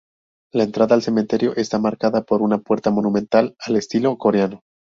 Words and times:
La 0.51 0.63
entrada 0.63 0.95
al 0.95 1.03
cementerio 1.03 1.55
está 1.55 1.77
marcada 1.77 2.23
por 2.23 2.41
una 2.41 2.57
puerta 2.57 2.89
monumental 2.89 3.53
al 3.59 3.75
estilo 3.75 4.17
coreano. 4.17 4.61